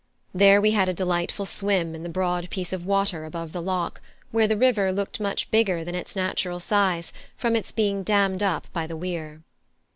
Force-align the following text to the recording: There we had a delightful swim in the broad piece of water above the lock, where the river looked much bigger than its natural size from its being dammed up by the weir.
There 0.33 0.59
we 0.59 0.71
had 0.71 0.89
a 0.89 0.95
delightful 0.95 1.45
swim 1.45 1.93
in 1.93 2.01
the 2.01 2.09
broad 2.09 2.49
piece 2.49 2.73
of 2.73 2.87
water 2.87 3.23
above 3.23 3.51
the 3.51 3.61
lock, 3.61 4.01
where 4.31 4.47
the 4.47 4.57
river 4.57 4.91
looked 4.91 5.19
much 5.19 5.51
bigger 5.51 5.83
than 5.83 5.93
its 5.93 6.15
natural 6.15 6.59
size 6.59 7.13
from 7.37 7.55
its 7.55 7.71
being 7.71 8.01
dammed 8.01 8.41
up 8.41 8.65
by 8.73 8.87
the 8.87 8.97
weir. 8.97 9.43